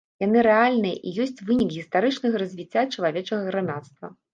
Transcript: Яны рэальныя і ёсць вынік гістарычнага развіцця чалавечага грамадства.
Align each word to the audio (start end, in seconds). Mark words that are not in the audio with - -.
Яны 0.21 0.37
рэальныя 0.47 0.97
і 1.11 1.13
ёсць 1.27 1.43
вынік 1.51 1.77
гістарычнага 1.77 2.35
развіцця 2.47 2.89
чалавечага 2.93 3.43
грамадства. 3.55 4.17